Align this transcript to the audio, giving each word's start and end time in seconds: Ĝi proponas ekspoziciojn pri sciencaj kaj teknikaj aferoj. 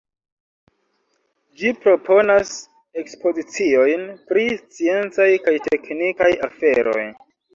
Ĝi 1.59 1.73
proponas 1.81 2.53
ekspoziciojn 3.03 4.07
pri 4.31 4.47
sciencaj 4.63 5.29
kaj 5.47 5.55
teknikaj 5.69 6.33
aferoj. 6.51 7.01